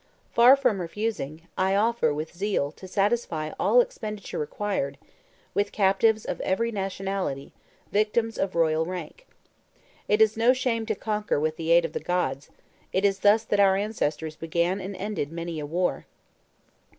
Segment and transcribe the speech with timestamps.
[0.33, 4.97] Far from refusing, I offer, with zeal, to satisfy all expenditure required,
[5.53, 7.53] with captives of every nationality,
[7.91, 9.27] victims of royal rank.
[10.07, 12.49] It is no shame to conquer with the aid of the gods;
[12.91, 16.07] it is thus that our ancestors began and ended many a war."